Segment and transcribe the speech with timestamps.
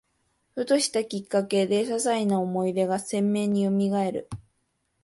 [0.55, 4.27] ふとしたきっかけで、ささいな思い出が鮮明によみがえる